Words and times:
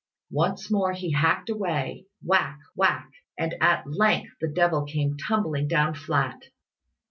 Once 0.31 0.71
more 0.71 0.93
he 0.93 1.11
hacked 1.11 1.47
away 1.47 2.07
whack! 2.23 2.57
whack! 2.75 3.11
and 3.37 3.53
at 3.61 3.85
length 3.85 4.33
the 4.41 4.47
devil 4.47 4.81
came 4.83 5.15
tumbling 5.15 5.67
down 5.67 5.93
flat. 5.93 6.45